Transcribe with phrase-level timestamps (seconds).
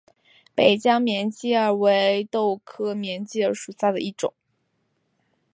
[0.55, 4.33] 北疆锦鸡儿为豆科锦鸡儿属下的一个种。